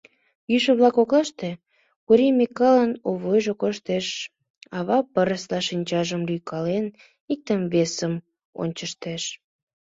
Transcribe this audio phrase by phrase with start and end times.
[0.51, 1.49] Йӱшӧ-влак коклаште
[2.05, 4.07] Кури Микалын Овойжо коштеш,
[4.77, 6.85] ава пырысла шинчажым лӱйкален,
[7.33, 8.13] иктым-весым
[8.61, 9.23] ончыштеш.